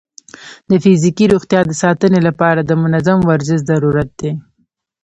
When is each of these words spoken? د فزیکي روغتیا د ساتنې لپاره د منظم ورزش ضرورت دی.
د 0.69 0.71
فزیکي 0.83 1.25
روغتیا 1.33 1.61
د 1.67 1.71
ساتنې 1.83 2.19
لپاره 2.27 2.61
د 2.63 2.71
منظم 2.83 3.19
ورزش 3.29 3.59
ضرورت 3.69 4.09
دی. 4.19 4.31